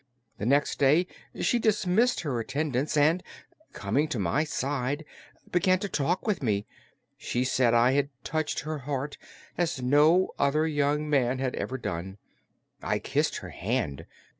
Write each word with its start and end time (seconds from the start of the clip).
The 0.39 0.47
next 0.47 0.79
day 0.79 1.05
she 1.41 1.59
dismissed 1.59 2.21
her 2.21 2.39
attendants 2.39 2.97
and, 2.97 3.21
coming 3.71 4.07
to 4.07 4.17
my 4.17 4.43
side, 4.43 5.05
began 5.51 5.77
to 5.77 5.87
talk 5.87 6.25
with 6.25 6.41
me. 6.41 6.65
She 7.19 7.43
said 7.43 7.75
I 7.75 7.91
had 7.91 8.09
touched 8.23 8.61
her 8.61 8.79
heart 8.79 9.19
as 9.59 9.83
no 9.83 10.31
other 10.39 10.65
young 10.65 11.07
man 11.07 11.37
had 11.37 11.53
ever 11.53 11.77
done. 11.77 12.17
I 12.81 12.97
kissed 12.97 13.35
her 13.37 13.49
hand. 13.49 14.07